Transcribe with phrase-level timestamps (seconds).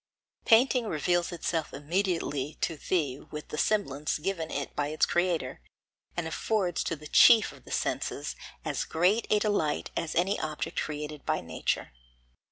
[0.45, 5.61] Painting reveals itself immediately to thee with the semblance given it by its creator,
[6.17, 8.35] and affords to the chief of the senses
[8.65, 11.91] as great a delight as any object created by nature.